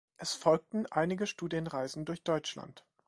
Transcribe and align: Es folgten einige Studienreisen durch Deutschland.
Es 0.17 0.33
folgten 0.33 0.87
einige 0.87 1.27
Studienreisen 1.27 2.05
durch 2.05 2.23
Deutschland. 2.23 2.83